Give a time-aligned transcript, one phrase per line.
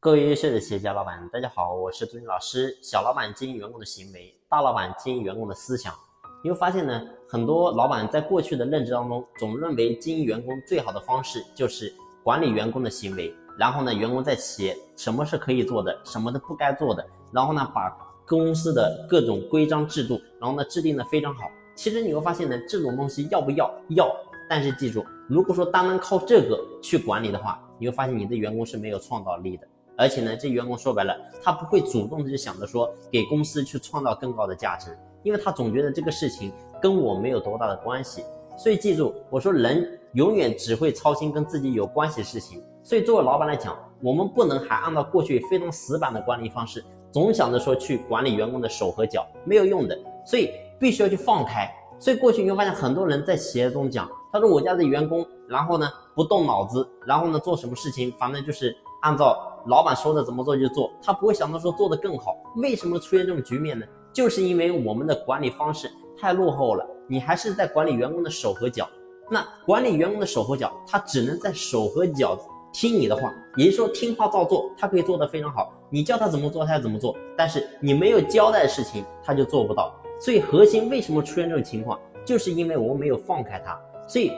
[0.00, 2.78] 各位优秀的企业家老板，大家好，我是朱军老师。
[2.80, 5.92] 小老板经营员工的行为，大老板经营员工的思想。
[6.40, 11.92] 你会发现呢，很多老板在过去的认知当中，总认为经营员工最好的方式就是
[12.22, 17.90] 管理员工的行为，然后呢，员工在企业什么是可以做的，什么是不该做的，然后呢，把
[18.24, 21.50] 公司的各种规章制度，然后呢，制定的非常好。
[21.74, 23.68] 其实你会发现呢，这种东西要不要？
[23.88, 24.08] 要，
[24.48, 29.66] 但是记住，如果说单单靠这个去管理的话，你会发现你的员工是没有创造力的。
[29.98, 38.22] 而且呢，这员工说白了，他不会主动的就想着说给公司去创造更高的价值，因为他总觉得这个事情跟我没有多大的关系。
[38.56, 42.62] 所以记住，我说人永远只会操心跟自己有关系的事情。
[42.84, 49.98] 所以作为老板来讲，我们不能还按照过去非常死板的管理方式，总想着说去管理员工的手和脚，没有用的。
[50.24, 51.68] 所以必须要去放开。
[51.98, 59.44] 所以过去你会发现很多人在企业中讲，他说我家的员工，然后呢不动脑子，然后呢做什么事情，反正就是按照。
[59.66, 62.38] 老板说的怎么做就做，他不会想到说做的更好。
[62.56, 63.84] 为什么出现这种局面呢？
[64.14, 66.86] 就是因为我们的管理方式太落后了。
[67.06, 68.88] 你还是在管理员工的手和脚。
[69.28, 72.38] 那管理员工的手和脚，他只能在手和脚
[72.72, 75.70] 听你的话，也就是说听话照做，他可以做得非常好。
[75.90, 77.14] 你叫他怎么做，他怎么做。
[77.36, 79.92] 但是你没有交代的事情，他就做不到。
[80.18, 83.78] 所以核心为什么出现这种情况，就是因为我们没有放开他。
[84.06, 84.32] 所以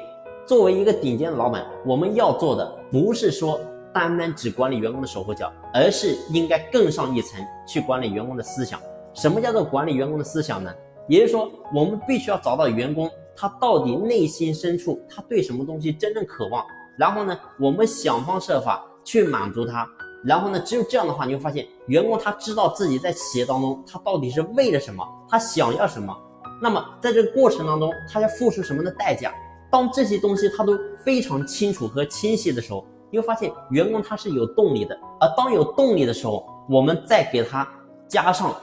[0.44, 3.60] 作为一个顶尖的老板，我们要做的不是说。
[3.92, 8.80] 单单只管理员工的手和脚，而是应该更上一层去管理员工的思想。
[9.14, 10.72] 什么叫做管理员工的思想呢？
[11.08, 16.64] 也就是说，我们必须要找到员工他到底内心深处他对什么东西真正渴望，
[16.96, 19.88] 然后呢，我们想方设法去满足他。
[20.22, 26.16] 然后呢，只有这样的话，你会发现员工他知道自己在企业当中他到底是为了什么，他想要什么。
[26.62, 29.34] 那么在这个过程当中，他要付出什么的代价？
[29.72, 32.86] 当这些东西他都非常清楚和清晰的时候。
[33.10, 37.68] 你会发现员工他是有动力的，而当有动力的时候，我们再给他
[38.06, 38.54] 加上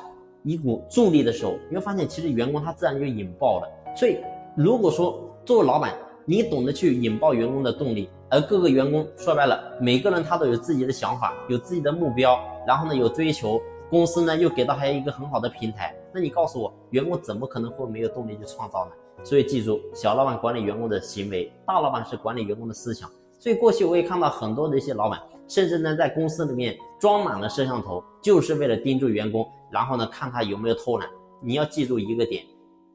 [0.44, 3.68] 一股助力的时候，你会发现其实员工他自然就引爆了。
[3.96, 4.18] 所以
[4.56, 18.92] 如果说作为老板，你懂得去引爆员工的动力，而各个员工说白了，每个人他都有自己的想法，有自己的目标，然后呢有追求，公司呢又给到他一个很好的平台，那你告诉我，员工怎么可能会没有动力去创造呢？
[19.24, 23.10] 所以记住，小老板管理员工的行为，大老板是管理员工的思想。
[23.40, 31.10] 所以过去我也看到很多的一些老板，甚至呢在公司里面装满了摄像头，就是为了盯住员工，然后呢看他有没有偷懒。
[31.42, 32.44] 你要记住一个点，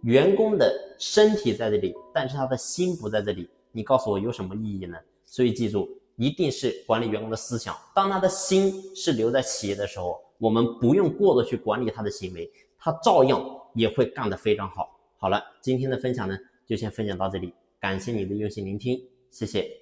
[0.02, 3.48] 员工的身体在这里，但是他的心不在这里。
[3.70, 4.98] 你告诉我有什么意义呢？
[5.24, 7.74] 所以记住，一定是管理员工的思想。
[7.94, 13.40] 当他的心是留在企业的时候，我们不用过多去管理他的行为，他照样
[13.74, 14.90] 也会干得非常好。
[15.16, 16.36] 好了，今天的分享呢
[16.66, 19.81] 就先分享到这里，感谢你的用心聆听，谢谢。